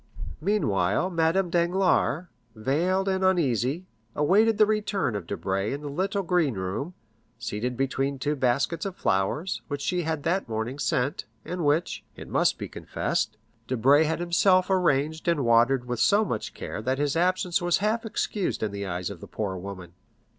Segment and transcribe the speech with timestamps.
[0.41, 3.85] Meanwhile Madame Danglars, veiled and uneasy,
[4.15, 6.95] awaited the return of Debray in the little green room,
[7.37, 12.27] seated between two baskets of flowers, which she had that morning sent, and which, it
[12.27, 13.37] must be confessed,
[13.67, 18.03] Debray had himself arranged and watered with so much care that his absence was half
[18.03, 19.93] excused in the eyes of the poor woman.